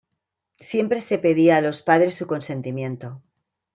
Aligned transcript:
Siempre 0.69 0.99
se 0.99 1.19
pedía 1.19 1.57
a 1.57 1.61
los 1.61 1.83
padres 1.83 2.15
su 2.15 2.25
consentimiento. 2.25 3.21